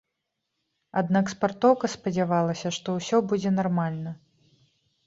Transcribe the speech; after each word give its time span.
Аднак 1.01 1.25
спартоўка 1.35 1.85
спадзявалася, 1.97 2.67
што 2.79 2.87
ўсё 2.99 3.17
будзе 3.31 3.57
нармальна. 3.61 4.21